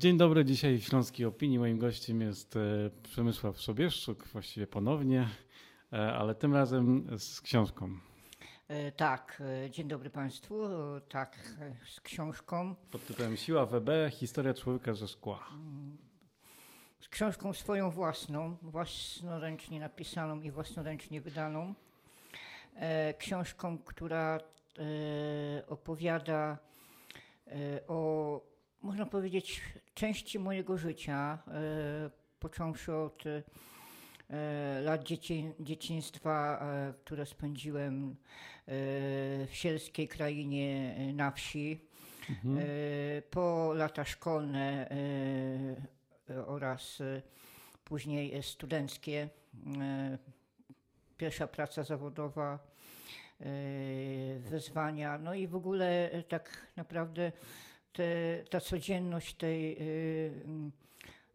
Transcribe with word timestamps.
Dzień 0.00 0.16
dobry, 0.18 0.44
dzisiaj 0.44 0.78
w 0.78 0.84
Śląskiej 0.84 1.26
Opinii 1.26 1.58
moim 1.58 1.78
gościem 1.78 2.20
jest 2.20 2.56
e, 2.56 2.60
Przemysław 3.02 3.60
Sobieszczuk, 3.60 4.26
właściwie 4.26 4.66
ponownie, 4.66 5.28
e, 5.92 6.12
ale 6.12 6.34
tym 6.34 6.54
razem 6.54 7.06
z 7.18 7.40
książką. 7.40 7.98
E, 8.68 8.92
Tak, 8.92 9.42
dzień 9.70 9.88
dobry 9.88 10.10
Państwu. 10.10 10.64
Tak, 11.08 11.56
z 11.96 12.00
książką. 12.00 12.74
Pod 12.90 13.06
tytułem 13.06 13.36
Siła 13.36 13.66
WB, 13.66 13.90
historia 14.10 14.54
człowieka 14.54 14.94
ze 14.94 15.08
szkła. 15.08 15.48
Z 17.00 17.08
książką 17.08 17.52
swoją 17.52 17.90
własną, 17.90 18.56
własnoręcznie 18.62 19.80
napisaną 19.80 20.40
i 20.40 20.50
własnoręcznie 20.50 21.20
wydaną. 21.20 21.74
Książką, 23.18 23.78
która 23.78 24.40
opowiada 25.68 26.58
o, 27.88 28.47
można 28.82 29.06
powiedzieć, 29.06 29.60
części 29.94 30.38
mojego 30.38 30.78
życia, 30.78 31.38
e, 31.48 32.10
począwszy 32.40 32.94
od 32.94 33.24
e, 33.26 34.80
lat 34.80 35.02
dzieci, 35.04 35.52
dzieciństwa, 35.60 36.60
e, 36.62 36.94
które 37.04 37.26
spędziłem 37.26 38.16
w 39.46 39.48
sielskiej 39.50 40.08
krainie 40.08 40.96
na 41.14 41.30
wsi, 41.30 41.88
Mhm. 42.30 42.58
po 43.30 43.72
lata 43.74 44.04
szkolne 44.04 44.88
oraz 46.46 46.98
później 47.84 48.42
studenckie. 48.42 49.28
Pierwsza 51.16 51.46
praca 51.46 51.82
zawodowa, 51.82 52.58
wyzwania, 54.38 55.18
no 55.18 55.34
i 55.34 55.46
w 55.46 55.54
ogóle 55.54 56.10
tak 56.28 56.66
naprawdę 56.76 57.32
te, 57.98 58.44
ta 58.50 58.60
codzienność 58.60 59.34
tej 59.34 59.72
e, 59.72 59.78
m, 60.44 60.72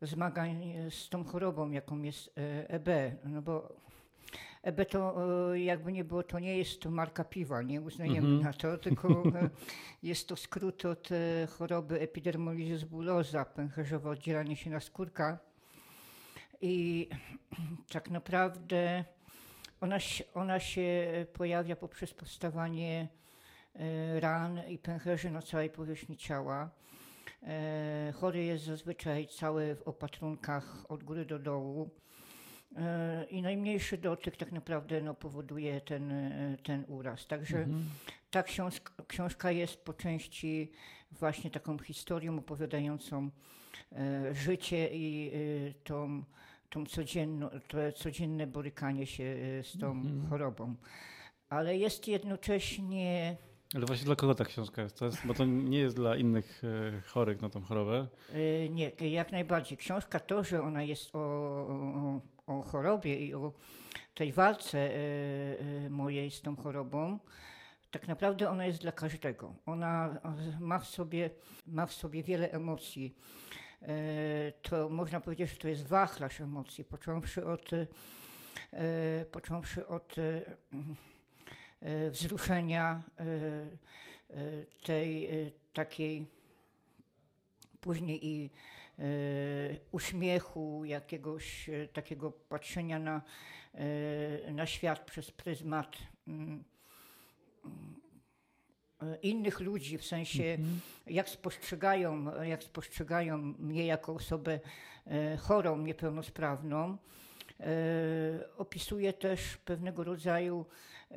zmagań 0.01 0.73
z 0.89 1.09
tą 1.09 1.23
chorobą, 1.23 1.71
jaką 1.71 2.01
jest 2.01 2.33
EB, 2.67 2.87
no 3.25 3.41
bo 3.41 3.75
EB 4.63 4.85
to 4.89 5.15
jakby 5.55 5.91
nie 5.91 6.03
było, 6.03 6.23
to 6.23 6.39
nie 6.39 6.57
jest 6.57 6.81
to 6.81 6.91
marka 6.91 7.23
piwa, 7.23 7.61
nie 7.61 7.81
uznajemy 7.81 8.27
Mhm. 8.27 8.41
na 8.41 8.53
to, 8.53 8.77
tylko 8.87 9.23
jest 10.03 10.27
to 10.27 10.35
skrót 10.35 10.85
od 10.85 11.09
choroby 11.57 11.99
epidermolyzis 12.01 12.83
bullosa, 12.83 13.45
pęcherzowe 13.45 14.09
oddzielanie 14.09 14.55
się 14.55 14.69
na 14.69 14.79
skórka. 14.79 15.39
I 16.61 17.09
tak 17.93 18.09
naprawdę 18.09 19.03
ona, 19.81 19.99
się- 19.99 20.23
ona 20.33 20.59
się 20.59 21.11
pojawia 21.33 21.75
poprzez 21.75 22.13
powstawanie 22.13 23.07
ran 24.19 24.61
i 24.67 24.77
pęcherzy 24.77 25.31
na 25.31 25.41
całej 25.41 25.69
powierzchni 25.69 26.17
ciała. 26.17 26.69
E, 27.43 28.13
Chory 28.15 28.43
jest 28.43 28.63
zazwyczaj 28.65 29.27
cały 29.27 29.75
w 29.75 29.81
opatrunkach 29.81 30.85
od 30.91 31.03
góry 31.03 31.25
do 31.25 31.39
dołu. 31.39 31.89
E, 32.75 33.25
I 33.29 33.41
najmniejszy 33.41 33.97
dotyk 33.97 34.37
tak 34.37 34.51
naprawdę 34.51 35.01
no, 35.01 35.13
powoduje 35.13 35.81
ten, 35.81 36.11
e, 36.11 36.57
ten 36.63 36.85
uraz. 36.87 37.27
Także 37.27 37.57
Mhm. 37.57 37.85
ta 38.31 38.43
książka, 38.43 38.93
książka 39.07 39.51
jest 39.51 39.83
po 39.83 39.93
części 39.93 40.71
właśnie 41.11 41.51
taką 41.51 41.79
historią 41.79 42.37
opowiadającą 42.39 43.29
e, 43.91 44.35
życie 44.35 44.89
i 44.93 45.31
e, 45.33 45.73
tą, 45.73 46.23
tą 46.69 46.85
codzienną, 46.85 47.49
to 47.67 47.77
codzienne 47.95 48.47
borykanie 48.47 49.05
się 49.05 49.23
e, 49.59 49.63
z 49.63 49.77
tą 49.79 49.91
Mhm. 49.91 50.29
chorobą. 50.29 50.75
Ale 51.49 51.77
jest 51.77 52.07
jednocześnie 52.07 53.37
Ale 53.75 53.85
właśnie 53.85 54.05
dla 54.05 54.15
kogo 54.15 54.35
ta 54.35 54.45
książka 54.45 54.81
jest? 54.81 54.99
To 54.99 55.05
jest? 55.05 55.27
Bo 55.27 55.33
to 55.33 55.45
nie 55.45 55.79
jest 55.79 55.95
dla 55.95 56.15
innych 56.15 56.61
e, 56.63 57.01
chorych 57.01 57.41
na 57.41 57.49
tą 57.49 57.61
chorobę. 57.61 58.07
E, 58.33 58.69
Nie, 58.69 58.91
jak 59.09 59.31
najbardziej. 59.31 59.77
Książka 59.77 60.19
to, 60.19 60.43
że 60.43 60.61
ona 60.61 60.83
jest 60.83 61.15
o, 61.15 61.19
o, 62.47 62.61
chorobie 62.61 63.25
i 63.25 63.33
o 63.33 63.53
tej 64.13 64.31
walce 64.31 64.95
e, 64.95 65.89
mojej 65.89 66.31
z 66.31 66.41
tą 66.41 66.55
chorobą, 66.55 67.19
tak 67.91 68.07
naprawdę 68.07 68.49
ona 68.49 68.65
jest 68.65 68.81
dla 68.81 68.91
każdego. 68.91 69.53
Ona 69.65 70.21
ma 70.59 70.79
w 70.79 70.87
sobie, 70.87 71.29
ma 71.67 71.85
w 71.85 71.93
sobie 71.93 72.23
wiele 72.23 72.51
emocji. 72.51 73.15
To 74.61 74.89
można 74.89 75.21
powiedzieć, 75.21 75.49
że 75.49 75.57
to 75.57 75.67
jest 75.67 75.87
wachlarz 75.87 76.41
emocji, 76.41 76.83
począwszy 76.83 77.45
od, 77.45 77.69
począwszy 79.31 79.87
od 79.87 80.15
wzruszenia 82.11 83.03
e, 83.19 83.23
e, 83.23 84.65
tej 84.83 85.25
e, 85.25 85.51
takiej 85.73 86.25
później 87.81 88.27
i 88.27 88.49
e, 88.99 89.03
uśmiechu, 89.91 90.85
jakiegoś 90.85 91.69
e, 91.69 91.87
takiego 91.87 92.31
patrzenia 92.31 92.99
na, 92.99 93.21
e, 93.73 94.51
na 94.51 94.65
świat 94.65 94.99
przez 95.05 95.31
pryzmat 95.31 95.97
mm, 96.27 96.63
innych 99.21 99.59
ludzi, 99.59 99.97
w 99.97 100.05
sensie 100.05 100.57
jak 101.07 101.29
spostrzegają, 101.29 102.41
jak 102.43 102.63
spostrzegają 102.63 103.37
mnie 103.37 103.85
jako 103.85 104.13
osobę 104.13 104.59
e, 105.07 105.37
chorą, 105.37 105.77
niepełnosprawną. 105.77 106.97
E, 107.63 108.57
Opisuje 108.57 109.13
też 109.13 109.57
pewnego 109.57 110.03
rodzaju 110.03 110.65
e, 111.11 111.15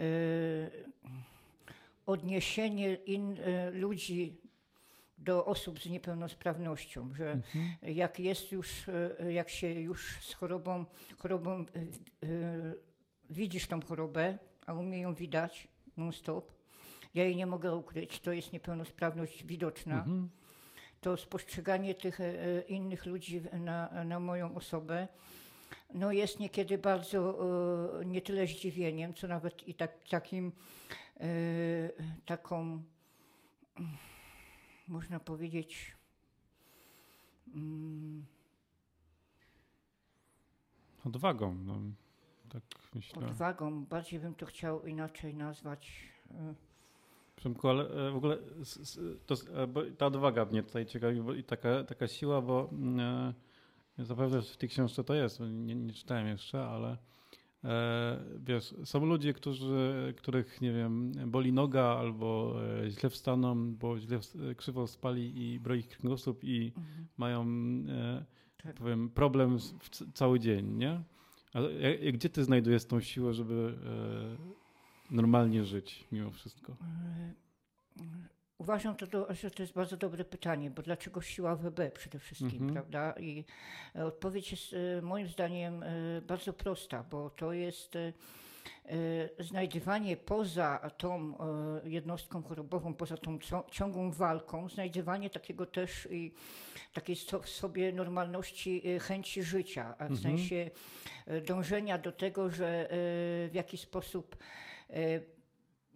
odniesienie 2.07 2.95
in, 2.95 3.37
e, 3.41 3.71
ludzi 3.71 4.41
do 5.19 5.45
osób 5.45 5.81
z 5.81 5.87
niepełnosprawnością, 5.91 7.15
że 7.15 7.41
jak 7.83 8.19
jest 8.21 8.53
już, 8.53 8.69
jak 9.29 9.49
się 9.49 9.67
już 9.69 10.17
z 10.21 10.34
chorobą, 10.34 10.84
chorobą 11.19 11.65
widzisz 13.31 13.67
tą 13.67 13.83
chorobę, 13.83 14.39
a 14.67 14.75
umie 14.75 15.01
ją 15.01 15.15
widać 15.15 15.69
non-stop, 15.97 16.53
ja 17.15 17.25
jej 17.25 17.37
nie 17.37 17.47
mogę 17.47 17.75
ukryć, 17.77 18.21
to 18.21 18.33
jest 18.33 18.53
niepełnosprawność 18.53 19.45
widoczna, 19.45 19.99
Mhm. 19.99 20.31
to 21.01 21.17
spostrzeganie 21.17 21.95
tych 21.95 22.19
innych 22.69 23.07
ludzi 23.07 23.43
na, 23.53 24.05
na 24.05 24.21
moją 24.21 24.55
osobę 24.55 25.09
no 25.94 26.12
jest 26.12 26.41
niekiedy 26.41 26.78
bardzo 26.78 27.38
e, 28.00 28.04
nie 28.04 28.22
tyle 28.22 28.47
zdziwieniem, 28.47 29.15
co 29.15 29.28
nawet 29.28 29.69
i 29.69 29.75
tak, 29.75 30.09
takim 30.09 30.53
e, 31.21 31.28
taką 32.27 32.82
mm, 33.77 33.97
można 34.88 35.21
powiedzieć 35.21 35.97
mm, 37.54 38.25
Odwagą. 41.06 41.54
No, 41.54 41.75
tak 42.48 42.62
myślę. 42.94 43.27
odwagą. 43.27 43.84
Bardziej 43.84 44.21
bym 44.21 44.34
to 44.34 44.47
chciał 44.47 44.87
inaczej 44.87 45.34
nazwać. 45.34 46.10
e, 46.31 46.54
Przemku, 47.37 47.69
ale 47.69 48.10
w 48.12 48.16
ogóle 48.16 48.38
to, 49.27 49.34
ta 49.98 50.06
odwaga 50.06 50.44
mnie 50.44 50.62
tutaj 50.62 50.87
ciekawi 50.87 51.21
bo, 51.21 51.34
i 51.34 51.44
taka, 51.44 51.84
taka 51.84 52.09
siła, 52.09 52.43
bo 52.43 52.69
mm, 52.72 53.34
zapewne 53.99 54.43
w 54.43 54.57
tej 54.57 54.69
książce 54.69 55.05
to 55.05 55.15
jest, 55.15 55.41
nie, 55.41 55.75
nie 55.75 55.93
czytałem 55.93 56.27
jeszcze, 56.27 56.67
ale 56.67 56.99
e, 57.65 58.25
wiesz, 58.45 58.75
są 58.84 59.05
ludzie, 59.05 59.33
którzy, 59.34 60.15
których, 60.17 60.61
nie 60.61 60.73
wiem, 60.73 61.12
boli 61.27 61.53
noga 61.53 61.83
albo 61.84 62.55
e, 62.84 62.91
źle 62.91 63.11
wstaną, 63.11 63.75
bo 63.75 63.99
źle 63.99 64.19
e, 64.51 64.55
krzywo 64.55 64.87
spali 64.87 65.43
i 65.53 65.61
broi 65.61 65.79
ich 65.79 65.89
kręgosłup 65.89 66.45
i 66.45 66.73
mają, 67.17 67.43
e, 67.89 68.25
Tak. 68.62 68.75
powiem, 68.77 69.11
problem 69.11 69.59
w 69.59 70.13
cały 70.13 70.41
dzień, 70.41 70.67
nie? 70.77 71.03
Ale 71.53 71.73
jak- 71.75 72.15
gdzie 72.15 72.28
ty 72.28 72.45
znajdujesz 72.45 72.84
tą 72.84 73.01
siłę, 73.01 73.34
żeby 73.34 73.78
e, 75.11 75.15
normalnie 75.15 75.65
żyć 75.65 76.05
mimo 76.13 76.31
wszystko? 76.31 76.77
Uważam, 78.59 78.97
to 78.97 79.06
do, 79.06 79.34
że 79.34 79.50
to 79.50 79.62
jest 79.62 79.72
bardzo 79.75 79.97
dobre 79.97 80.25
pytanie, 80.25 80.71
bo 80.71 80.83
dlaczego 80.83 81.21
siła 81.22 81.56
WB 81.56 81.81
przede 81.94 82.19
wszystkim, 82.19 82.53
Mhm. 82.53 82.72
prawda? 82.72 83.12
I 83.21 83.44
e, 83.97 84.07
odpowiedź 84.07 84.51
jest 84.51 84.72
e, 84.98 85.03
moim 85.03 85.28
zdaniem 85.28 85.83
e, 85.83 85.86
bardzo 86.22 86.53
prosta, 86.53 87.03
bo 87.10 87.31
to 87.31 87.53
jest 87.53 87.92
znajdywanie 89.39 90.16
poza 90.16 90.91
tą 90.98 91.34
jednostką 91.84 92.42
chorobową, 92.42 92.95
poza 92.95 93.16
tą 93.16 93.39
ciągłą 93.71 94.10
walką, 94.13 94.69
znajdywanie 94.69 95.31
takiego 95.31 95.66
też 95.66 96.09
i 96.10 96.33
takiej 96.92 97.16
w 97.42 97.48
sobie 97.48 97.92
normalności 97.92 98.83
chęci 99.01 99.42
życia, 99.42 99.95
a 99.98 100.04
w 100.09 100.10
Mhm. 100.10 100.19
sensie 100.21 100.71
dążenia 101.47 101.98
do 101.98 102.13
tego, 102.13 102.51
że 102.51 102.89
w 102.91 103.51
jakiś 103.54 103.81
sposób 103.81 104.36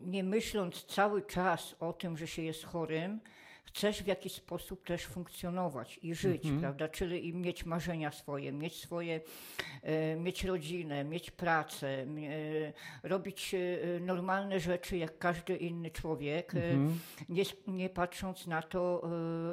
nie 0.01 0.25
myśląc 0.25 0.85
cały 0.85 1.23
czas 1.23 1.77
o 1.81 1.93
tym, 1.93 2.17
że 2.17 2.27
się 2.27 2.43
jest 2.43 2.65
chorym, 2.65 3.21
chcesz 3.65 4.03
w 4.03 4.07
jakiś 4.07 4.33
sposób 4.33 4.85
też 4.85 5.07
funkcjonować 5.07 5.99
i 6.03 6.15
żyć, 6.15 6.45
Mhm. 6.45 6.61
prawda? 6.61 6.89
Czyli 6.89 7.29
i 7.29 7.35
mieć 7.35 7.65
marzenia 7.67 8.13
swoje, 8.13 8.53
mieć 8.53 8.81
swoje, 8.83 9.21
e, 9.83 10.17
mieć 10.17 10.45
rodzinę, 10.45 11.05
mieć 11.05 11.31
pracę, 11.31 11.89
e, 11.89 12.07
robić 13.03 13.55
e, 13.55 13.59
normalne 14.01 14.61
rzeczy 14.61 14.97
jak 14.97 15.19
każdy 15.19 15.57
inny 15.57 15.91
człowiek, 15.91 16.55
e, 16.55 16.71
Mhm. 16.71 16.99
nie, 17.29 17.43
nie 17.67 17.89
patrząc 17.89 18.47
na 18.47 18.63
to, 18.63 19.03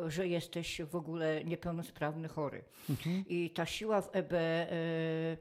e, 0.05 0.11
że 0.11 0.27
jesteś 0.27 0.81
w 0.81 0.95
ogóle 0.95 1.43
niepełnosprawny, 1.43 2.27
chory. 2.27 2.63
Mhm. 2.89 3.23
I 3.29 3.49
ta 3.49 3.65
siła 3.65 4.01
w 4.01 4.09
EB, 4.15 4.33
e, 4.33 5.36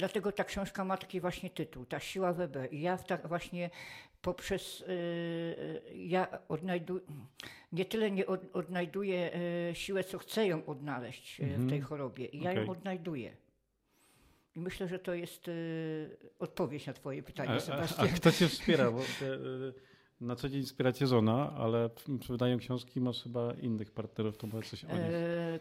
dlatego 0.00 0.32
ta 0.32 0.44
książka 0.44 0.84
ma 0.84 0.96
taki 0.96 1.20
właśnie 1.20 1.50
tytuł, 1.50 1.84
ta 1.84 2.00
siła 2.00 2.32
w 2.32 2.40
EB. 2.40 2.56
I 2.72 2.80
ja 2.80 2.96
w 2.96 3.06
tak 3.06 3.28
właśnie 3.28 3.70
poprzez, 4.22 4.82
e, 4.82 4.86
e, 4.92 5.94
ja 5.96 6.38
odnajduję, 6.48 7.00
nie 7.72 7.84
tyle 7.84 8.10
nie 8.10 8.26
od, 8.26 8.40
odnajduję 8.56 9.30
e, 9.70 9.74
siłę, 9.74 10.04
co 10.04 10.18
chcę 10.18 10.46
ją 10.46 10.66
odnaleźć 10.66 11.40
e, 11.40 11.44
Mhm. 11.44 11.66
w 11.66 11.70
tej 11.70 11.80
chorobie. 11.80 12.26
I 12.26 12.40
ja 12.40 12.50
Okej. 12.50 12.64
ją 12.66 12.70
odnajduję. 12.72 13.36
I 14.54 14.60
myślę, 14.60 14.88
że 14.88 14.98
to 14.98 15.14
jest 15.14 15.48
e, 15.48 15.52
odpowiedź 16.38 16.86
na 16.86 16.92
twoje 16.92 17.22
pytanie, 17.22 17.50
A, 17.50 17.52
a, 17.52 17.56
a 17.56 17.60
Sebastian. 17.60 18.08
kto 18.08 18.32
cię 18.32 18.48
wspiera? 18.48 18.90
Bo 18.90 19.00
te, 19.20 19.26
y, 19.34 19.72
na 20.20 20.36
co 20.36 20.48
dzień 20.48 20.62
wspiera 20.62 20.92
cię 20.92 21.06
żona, 21.06 21.52
ale 21.56 21.90
przy 22.20 22.32
wydaniu 22.32 22.58
książki 22.58 23.00
masz 23.00 23.22
chyba 23.22 23.52
innych 23.54 23.90
partnerów, 23.90 24.36
to 24.38 24.46
może 24.46 24.68
coś 24.70 24.84
o 24.84 24.88
nich. 24.88 24.96
E, 25.00 25.58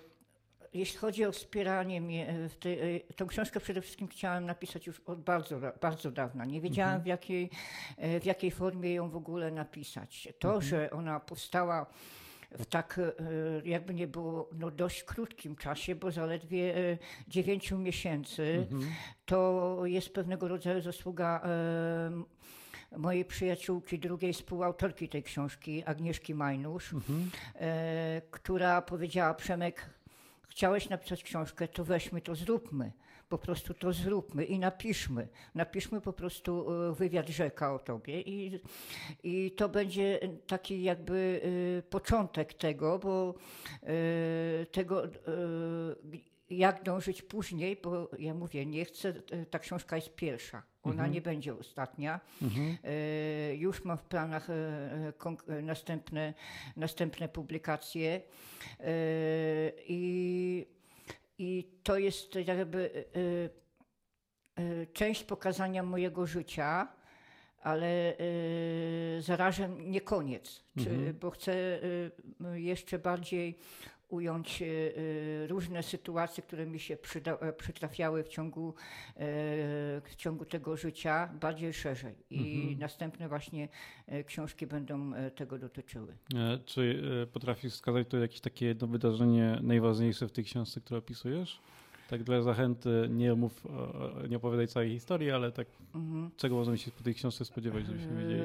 Jeśli 0.74 0.98
chodzi 0.98 1.26
o 1.26 1.32
wspieranie 1.32 2.02
mnie, 2.02 2.28
e, 2.30 2.50
w 2.50 2.56
tej, 2.58 2.96
e, 2.96 3.00
tą 3.16 3.28
książkę 3.28 3.60
przede 3.60 3.82
wszystkim 3.82 4.08
chciałam 4.08 4.46
napisać 4.46 4.88
już 4.88 5.00
od 5.00 5.22
bardzo, 5.22 5.60
bardzo 5.82 6.12
dawna. 6.12 6.46
Nie 6.46 6.62
wiedziałam 6.62 6.90
Mhm. 6.96 7.04
w, 7.04 7.08
jakiej, 7.08 7.50
e, 7.98 8.20
w 8.20 8.26
jakiej 8.26 8.52
formie 8.52 8.94
ją 8.94 9.10
w 9.10 9.16
ogóle 9.16 9.52
napisać. 9.52 10.28
To, 10.40 10.48
Mhm. 10.48 10.62
że 10.70 10.92
ona 10.92 11.20
powstała 11.20 11.86
w 12.52 12.66
tak, 12.66 13.00
jakby 13.64 13.94
nie 13.94 14.08
było, 14.08 14.50
no 14.54 14.72
dość 14.72 15.04
krótkim 15.04 15.56
czasie, 15.56 15.96
bo 15.96 16.12
zaledwie 16.12 16.78
e, 16.78 16.98
dziewięciu 17.28 17.78
miesięcy, 17.78 18.66
Mhm. 18.72 18.92
to 19.26 19.80
jest 19.86 20.14
pewnego 20.14 20.48
rodzaju 20.48 20.82
zasługa 20.82 21.42
mojej 22.98 23.26
przyjaciółki, 23.26 24.00
drugiej 24.00 24.34
współautorki 24.34 25.10
tej 25.10 25.24
książki, 25.24 25.84
Agnieszki 25.86 26.36
Majnusz 26.36 26.94
Mhm. 26.94 27.32
która 28.32 28.82
powiedziała: 28.82 29.34
Przemek, 29.34 29.90
chciałeś 30.60 30.90
napisać 30.90 31.24
książkę, 31.24 31.68
to 31.68 31.84
weźmy 31.84 32.22
to, 32.22 32.36
zróbmy. 32.36 32.92
Po 33.30 33.38
prostu 33.38 33.74
to 33.74 33.94
zróbmy 33.94 34.46
i 34.46 34.60
napiszmy. 34.60 35.28
Napiszmy 35.56 36.02
po 36.02 36.14
prostu 36.14 36.74
e, 36.74 36.96
wywiad 36.96 37.30
rzeka 37.30 37.74
o 37.74 37.80
tobie 37.80 38.22
i, 38.22 38.60
i 39.24 39.52
to 39.52 39.70
będzie 39.70 40.20
taki 40.48 40.84
jakby 40.84 41.42
e, 41.80 41.82
początek 41.82 42.54
tego, 42.54 43.00
bo 43.00 43.34
e, 43.84 44.66
tego 44.66 45.04
jak 46.50 46.84
dążyć 46.84 47.22
później, 47.22 47.76
bo 47.84 48.10
ja 48.20 48.34
mówię, 48.34 48.66
nie 48.66 48.86
chcę, 48.86 49.14
e, 49.32 49.46
ta 49.46 49.60
książka 49.60 49.96
jest 49.96 50.16
pierwsza, 50.16 50.64
ona 50.84 50.94
Mhm. 50.94 51.12
nie 51.12 51.22
będzie 51.22 51.54
ostatnia. 51.56 52.20
Mhm. 52.42 52.78
E, 52.84 53.56
Już 53.56 53.84
mam 53.86 53.98
w 53.98 54.04
planach 54.04 54.50
e, 54.50 55.62
następne, 55.62 56.34
następne 56.76 57.30
publikacje 57.30 58.22
E, 58.80 58.92
i, 59.88 60.66
i 61.38 61.68
to 61.84 61.98
jest 61.98 62.36
jakby 62.36 63.06
część 64.94 65.24
pokazania 65.24 65.84
mojego 65.84 66.28
życia, 66.28 66.88
ale 67.62 68.14
zarazem 69.20 69.92
nie 69.92 70.02
koniec, 70.02 70.64
Czy, 70.78 70.90
Mhm. 70.90 71.20
bo 71.20 71.30
chcę 71.32 71.80
jeszcze 72.54 73.00
bardziej 73.00 73.58
ująć 74.10 74.62
e, 74.62 74.66
e, 74.66 75.48
różne 75.48 75.84
sytuacje, 75.84 76.44
które 76.44 76.66
mi 76.66 76.80
się 76.80 76.98
przyda, 76.98 77.34
e, 77.34 77.54
przytrafiały 77.54 78.24
w 78.24 78.28
ciągu, 78.28 78.70
e, 78.70 79.22
w 80.02 80.16
ciągu 80.16 80.46
tego 80.46 80.78
życia 80.78 81.30
bardziej 81.42 81.74
szerzej. 81.74 82.16
I 82.30 82.56
Mhm. 82.62 82.80
następne 82.80 83.30
właśnie 83.30 83.68
e, 84.08 84.24
książki 84.24 84.68
będą 84.68 85.12
tego 85.36 85.60
dotyczyły. 85.60 86.18
Czy 86.66 87.02
potrafisz 87.34 87.74
wskazać 87.74 88.08
tu 88.08 88.18
jakieś 88.18 88.40
takie 88.42 88.66
jedno 88.66 88.88
wydarzenie 88.88 89.60
najważniejsze 89.62 90.28
w 90.28 90.32
tej 90.32 90.44
książce, 90.44 90.82
które 90.82 90.98
opisujesz? 90.98 91.60
Tak 92.10 92.24
dla 92.24 92.42
zachęty, 92.42 93.08
nie 93.10 93.34
mów, 93.36 93.68
nie 94.30 94.38
opowiadaj 94.38 94.68
całej 94.68 94.90
historii, 94.90 95.32
ale 95.32 95.52
tak 95.52 95.68
Mhm. 95.96 96.32
czego 96.38 96.56
możemy 96.56 96.78
się 96.78 96.92
po 96.92 97.04
tej 97.04 97.14
książce 97.16 97.46
spodziewać, 97.46 97.86
żebyśmy 97.86 98.16
wiedzieli? 98.18 98.42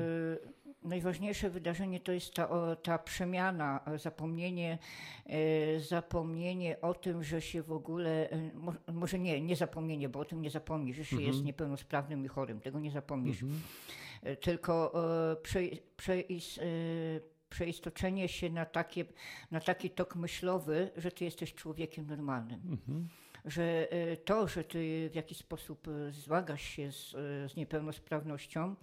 Najważniejsze 0.85 1.51
wydarzenie 1.51 2.01
to 2.01 2.13
jest 2.13 2.35
ta, 2.35 2.51
o, 2.51 2.77
ta 2.77 2.99
przemiana, 2.99 3.81
e, 3.87 3.99
zapomnienie, 3.99 4.79
e, 5.27 5.81
zapomnienie 5.81 6.81
o 6.81 6.95
tym, 6.95 7.25
że 7.25 7.41
się 7.43 7.63
w 7.63 7.73
ogóle, 7.73 8.31
e, 8.31 8.51
mo, 8.55 8.73
może 8.93 9.19
nie, 9.19 9.41
nie 9.41 9.57
zapomnienie, 9.57 10.09
bo 10.09 10.21
o 10.21 10.25
tym 10.25 10.43
nie 10.43 10.51
zapomnisz, 10.51 10.97
że 10.97 11.05
się 11.05 11.17
Mhm. 11.17 11.33
jest 11.33 11.45
niepełnosprawnym 11.45 12.25
i 12.25 12.29
chorym, 12.29 12.61
tego 12.61 12.81
nie 12.81 12.91
zapomnisz, 12.91 13.43
Mhm. 13.43 13.61
E, 14.23 14.37
tylko 14.37 14.93
e, 15.33 15.37
prze, 15.37 15.61
przeis, 15.97 16.59
przeistoczenie 17.51 18.29
się 18.29 18.51
na, 18.51 18.65
takie, 18.65 19.05
na 19.51 19.61
taki 19.61 19.91
tok 19.91 20.17
myślowy, 20.17 20.91
że 20.97 21.11
ty 21.11 21.25
jesteś 21.25 21.55
człowiekiem 21.55 22.07
normalnym 22.07 22.61
Mhm. 22.71 23.09
że 23.45 23.89
to, 24.25 24.49
że 24.49 24.65
ty 24.65 25.09
w 25.13 25.15
jakiś 25.15 25.39
sposób 25.39 25.87
zmagasz 26.11 26.63
się 26.63 26.93
z, 26.93 27.11
z 27.53 27.57
niepełnosprawnością, 27.57 28.75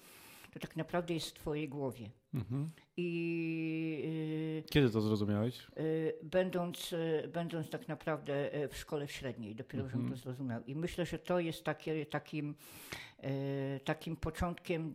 to 0.52 0.60
tak 0.60 0.76
naprawdę 0.76 1.14
jest 1.14 1.30
w 1.30 1.34
twojej 1.34 1.70
głowie. 1.70 2.10
Mhm. 2.34 2.70
I 2.98 4.64
Kiedy 4.70 4.90
to 4.90 5.02
zrozumiałeś? 5.02 5.58
e, 5.60 5.82
będąc, 6.24 6.94
e, 6.94 7.28
będąc 7.28 7.70
tak 7.70 7.88
naprawdę 7.88 8.50
w 8.70 8.78
szkole 8.78 9.08
średniej, 9.08 9.56
dopiero 9.56 9.90
żem 9.90 10.00
Mhm. 10.00 10.10
to 10.20 10.24
zrozumiał. 10.24 10.62
I 10.68 10.76
myślę, 10.76 11.06
że 11.06 11.20
to 11.20 11.40
jest 11.40 11.64
takie, 11.64 12.06
takim, 12.06 12.56
takim 13.86 14.16
początkiem 14.16 14.94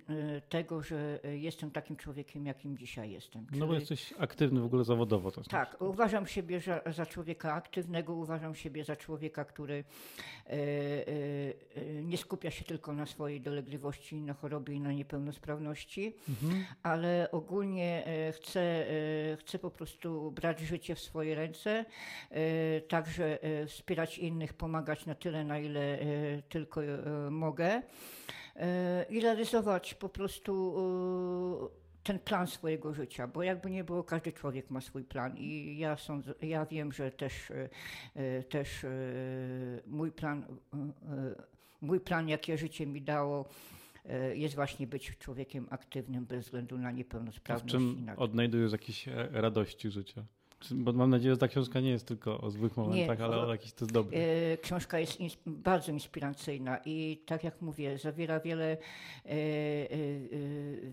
tego, 0.49 0.83
że 0.83 1.21
jestem 1.39 1.71
takim 1.71 1.97
człowiekiem, 1.97 2.47
jakim 2.47 2.79
dzisiaj 2.79 3.11
jestem. 3.11 3.47
No 3.53 3.67
bo 3.67 3.73
Czyli- 3.73 3.81
jesteś 3.81 4.15
aktywny 4.19 4.61
w 4.61 4.65
ogóle 4.65 4.85
zawodowo. 4.85 5.31
To 5.31 5.43
znaczy. 5.43 5.51
tak, 5.71 5.83
uważam 5.83 6.27
siebie 6.27 6.61
za, 6.61 6.81
za 6.93 7.07
człowieka 7.07 7.53
aktywnego, 7.53 8.15
uważam 8.15 8.55
siebie 8.55 8.85
za 8.85 8.97
człowieka, 8.97 9.45
który 9.45 9.85
nie 12.03 12.17
skupia 12.19 12.51
się 12.51 12.65
tylko 12.65 12.93
na 12.93 13.07
swojej 13.07 13.41
dolegliwości, 13.41 14.17
na 14.23 14.35
chorobie 14.35 14.75
i 14.75 14.81
na 14.81 14.93
niepełnosprawności, 14.93 16.15
Mhm. 16.29 16.65
ale 16.83 17.26
ogólnie 17.31 18.07
e, 18.07 18.33
chcę, 18.33 18.61
e, 18.61 19.37
chcę 19.37 19.59
po 19.59 19.71
prostu 19.71 20.31
brać 20.31 20.61
życie 20.61 20.95
w 20.95 21.01
swoje 21.01 21.35
ręce, 21.35 21.85
e, 22.31 22.81
także 22.81 23.39
wspierać 23.67 24.19
innych, 24.19 24.55
pomagać 24.55 25.07
na 25.07 25.15
tyle, 25.15 25.45
na 25.45 25.59
ile 25.59 25.99
tylko 26.49 26.81
mogę. 27.31 27.83
I 29.11 29.21
realizować 29.21 29.95
po 29.95 30.09
prostu 30.09 30.75
ten 32.03 32.19
plan 32.19 32.47
swojego 32.47 32.95
życia, 32.95 33.27
bo 33.27 33.43
jakby 33.43 33.71
nie 33.71 33.85
było, 33.85 34.05
każdy 34.05 34.33
człowiek 34.33 34.71
ma 34.71 34.81
swój 34.81 35.05
plan 35.05 35.37
i 35.37 35.79
ja 35.79 35.97
sądzę, 35.97 36.35
ja 36.43 36.67
wiem, 36.67 36.93
że 36.93 37.11
też, 37.11 37.53
też 38.49 38.87
mój 39.87 40.13
plan, 40.13 40.47
mój 41.81 42.01
plan, 42.01 42.29
jakie 42.29 42.59
życie 42.59 42.87
mi 42.87 43.03
dało, 43.03 43.49
jest 44.35 44.55
właśnie 44.55 44.87
być 44.87 45.17
człowiekiem 45.19 45.67
aktywnym 45.71 46.27
bez 46.27 46.45
względu 46.45 46.79
na 46.79 46.93
w 46.93 46.95
niepełnosprawność. 46.95 47.75
i 47.75 47.79
czym 47.79 48.05
na- 48.05 48.17
odnajdujesz 48.17 48.73
jakieś 48.73 49.09
e, 49.09 49.29
radości 49.33 49.91
życia? 49.91 50.25
Bo 50.71 50.93
mam 50.93 51.11
nadzieję, 51.11 51.35
że 51.35 51.39
ta 51.39 51.49
książka 51.49 51.81
nie 51.81 51.91
jest 51.91 52.07
tylko 52.07 52.41
o 52.41 52.51
złych 52.51 52.77
momentach, 52.77 53.21
ale 53.21 53.37
o 53.39 53.51
jakichś 53.53 53.73
to 53.73 53.85
jest 53.85 53.93
dobry. 53.93 54.19
E, 54.19 54.57
Książka 54.57 54.99
jest 54.99 55.21
ins- 55.21 55.37
bardzo 55.47 55.93
inspiracyjna 55.93 56.79
i 56.85 57.23
tak 57.27 57.45
jak 57.45 57.63
mówię, 57.63 57.99
zawiera 57.99 58.41
wiele, 58.41 58.65
e, 58.73 58.77
e, 59.31 59.37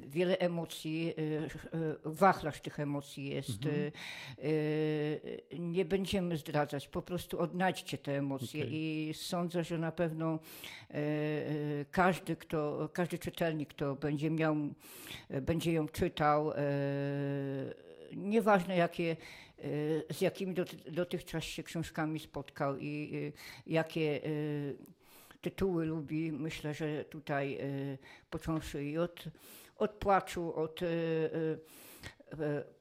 wiele 0.08 0.38
emocji, 0.40 1.14
wachlarz 2.06 2.62
tych 2.62 2.80
emocji 2.80 3.30
jest. 3.30 3.66
Mhm. 3.66 3.92
e, 5.54 5.60
Nie 5.60 5.86
będziemy 5.86 6.38
zdradzać, 6.38 6.88
po 6.88 7.02
prostu 7.02 7.40
odnajdźcie 7.40 7.98
te 7.98 8.18
emocje 8.18 8.62
Okej. 8.64 8.74
i 8.76 9.14
sądzę, 9.14 9.64
że 9.64 9.78
na 9.78 9.92
pewno 9.92 10.40
każdy, 11.92 12.36
kto, 12.36 12.90
każdy 12.94 13.18
czytelnik, 13.20 13.70
kto 13.70 13.96
będzie 13.96 14.32
miał, 14.32 14.56
będzie 15.42 15.74
ją 15.74 15.88
czytał, 15.88 16.52
nieważne 18.16 18.78
jakie 18.78 19.16
e, 20.10 20.14
z 20.14 20.22
jakimi 20.22 20.54
doty- 20.56 20.92
dotychczas 20.92 21.44
się 21.44 21.64
książkami 21.64 22.20
spotkał 22.20 22.78
i 22.78 23.12
e, 23.16 23.72
jakie 23.74 24.22
e, 24.26 24.30
tytuły 25.42 25.86
lubi. 25.86 26.32
Myślę, 26.32 26.74
że 26.74 27.06
tutaj 27.06 27.58
począwszy 28.30 28.84
i 28.86 28.98
od, 28.98 29.24
od 29.78 29.92
płaczu, 29.92 30.56
od 30.56 30.80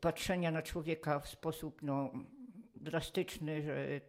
patrzenia 0.00 0.50
na 0.50 0.62
człowieka 0.62 1.20
w 1.20 1.28
sposób 1.28 1.82
no, 1.82 2.12
drastyczny, 2.76 3.62
że 3.62 4.00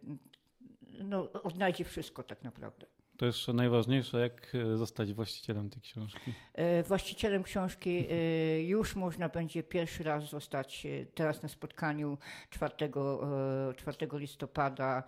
no, 1.04 1.32
odnajdzie 1.32 1.84
wszystko 1.84 2.22
tak 2.22 2.42
naprawdę. 2.42 2.86
To 3.16 3.26
jeszcze 3.26 3.52
najważniejsze, 3.52 4.20
jak 4.20 4.54
e, 4.54 4.76
zostać 4.76 5.12
właścicielem 5.12 5.70
tej 5.70 5.82
książki. 5.82 6.32
E, 6.54 6.82
Właścicielem 6.82 7.42
książki 7.42 8.06
e, 8.10 8.62
już 8.62 8.96
można 8.96 9.28
będzie 9.28 9.62
pierwszy 9.62 10.02
raz 10.04 10.30
zostać 10.30 10.86
teraz 11.14 11.42
na 11.42 11.48
spotkaniu 11.48 12.18
4, 12.50 12.74
e, 12.84 13.74
4 13.76 14.08
listopada 14.12 15.02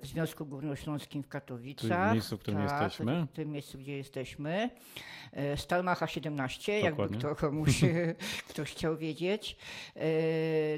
Związku 0.02 0.46
Górnośląskim 0.46 1.22
w 1.22 1.28
Katowicach. 1.28 1.88
Czyli 1.90 2.10
w 2.10 2.12
miejscu, 2.12 2.36
w 2.36 2.40
którym 2.40 2.66
Tak, 2.66 2.82
jesteśmy. 2.82 3.26
W 3.26 3.32
tym 3.32 3.52
miejscu, 3.52 3.78
gdzie 3.78 3.96
jesteśmy. 3.96 4.70
Stalmacha 5.56 6.06
17, 6.06 6.72
jakby 6.80 6.90
Dokładnie. 6.90 7.18
kto 7.18 7.34
komuś 7.36 7.80
ktoś 8.50 8.72
chciał 8.72 8.96
wiedzieć. 8.96 9.56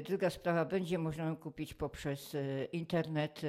Druga 0.05 0.29
sprawa, 0.29 0.65
będzie 0.65 0.97
można 0.97 1.23
ją 1.25 1.35
kupić 1.35 1.73
poprzez 1.73 2.35
internet. 2.71 3.41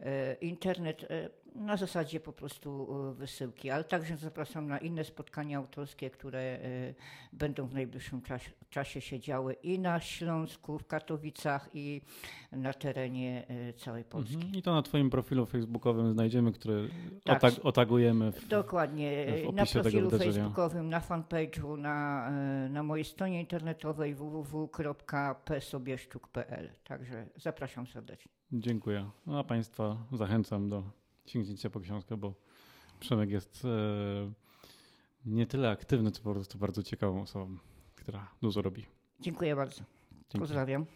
E, 0.00 0.36
Internet 0.40 1.06
e, 1.10 1.30
na 1.54 1.76
zasadzie 1.76 2.20
po 2.20 2.32
prostu 2.32 2.88
e, 3.10 3.14
wysyłki, 3.14 3.70
ale 3.70 3.84
także 3.84 4.16
zapraszam 4.16 4.66
na 4.66 4.78
inne 4.78 5.04
spotkania 5.04 5.58
autorskie, 5.58 6.10
które 6.10 6.38
e, 6.38 6.58
będą 7.32 7.66
w 7.66 7.74
najbliższym 7.74 8.22
czasie, 8.22 8.50
czasie 8.70 9.00
się 9.00 9.20
działy 9.20 9.56
i 9.62 9.78
na 9.78 10.00
Śląsku, 10.00 10.78
w 10.78 10.86
Katowicach 10.86 11.68
i 11.74 12.00
na 12.52 12.72
terenie 12.72 13.46
e, 13.48 13.72
całej 13.72 14.04
Polski. 14.04 14.34
Mhm. 14.34 14.54
I 14.54 14.62
to 14.62 14.74
na 14.74 14.82
Twoim 14.82 15.10
profilu 15.10 15.46
facebookowym 15.46 16.12
znajdziemy, 16.12 16.52
który 16.52 16.88
Tak. 17.24 17.36
otag, 17.36 17.54
otagujemy. 17.62 18.32
W, 18.32 18.48
Dokładnie. 18.48 19.26
w 19.50 19.54
Na 19.54 19.66
profilu 19.66 20.10
facebookowym, 20.10 20.88
na 20.88 21.00
fanpage'u, 21.00 21.78
na, 21.78 22.30
na 22.68 22.82
mojej 22.82 23.04
stronie 23.04 23.40
internetowej 23.40 24.14
www.psobieszczuk.pl. 24.14 26.70
Także 26.84 27.26
zapraszam 27.36 27.86
serdecznie. 27.86 28.32
Dziękuję. 28.52 29.10
No, 29.26 29.38
a 29.38 29.44
Państwa 29.44 29.96
zachęcam 30.12 30.68
do 30.68 30.82
sięgnięcia 31.26 31.70
po 31.70 31.80
książkę, 31.80 32.16
bo 32.16 32.34
Przemek 33.00 33.30
jest 33.30 33.64
e, 33.64 34.32
nie 35.26 35.46
tyle 35.46 35.70
aktywny, 35.70 36.10
co 36.10 36.22
po 36.22 36.32
prostu 36.32 36.58
bardzo 36.58 36.82
ciekawą 36.82 37.22
osobą, 37.22 37.56
która 37.94 38.28
dużo 38.42 38.62
robi. 38.62 38.86
Dziękuję 39.20 39.56
bardzo. 39.56 39.82
Dzięki. 40.12 40.38
Pozdrawiam. 40.38 40.86